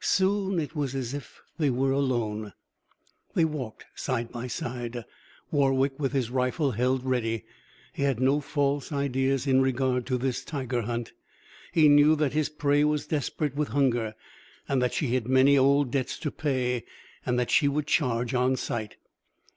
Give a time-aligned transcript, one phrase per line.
[0.00, 2.52] Soon it was as if they were alone.
[3.36, 5.04] They walked side by side,
[5.52, 7.44] Warwick with his rifle held ready.
[7.92, 11.12] He had no false ideas in regard to this tiger hunt.
[11.70, 14.16] He knew that his prey was desperate with hunger,
[14.68, 16.82] that she had many old debts to pay,
[17.24, 18.96] and that she would charge on sight.